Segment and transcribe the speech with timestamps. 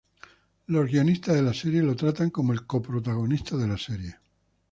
[0.65, 4.15] Los guionistas de la serie lo tratan como el co-protagonista de la serie.